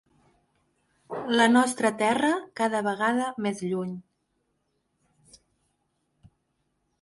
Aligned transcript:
La 1.39 1.45
nostra 1.51 1.91
terra 1.99 2.31
cada 2.61 2.81
vegada 2.87 3.27
més 3.47 3.61
lluny. 3.67 3.93